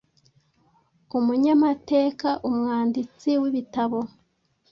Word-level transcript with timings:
umunyamateka, 1.17 2.29
umwanditsi 2.49 3.29
w’ibitabo, 3.41 3.99